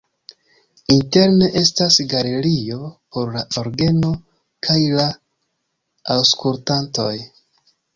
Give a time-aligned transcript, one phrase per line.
[0.95, 2.81] Interne estas galerio
[3.19, 4.17] por la orgeno
[4.69, 5.09] kaj la
[6.19, 7.13] aŭskultantoj.